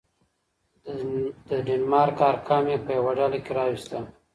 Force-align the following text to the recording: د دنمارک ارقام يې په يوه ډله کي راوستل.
د 1.49 1.49
دنمارک 1.67 2.17
ارقام 2.29 2.65
يې 2.71 2.77
په 2.85 2.91
يوه 2.97 3.11
ډله 3.19 3.37
کي 3.45 3.51
راوستل. 3.57 4.03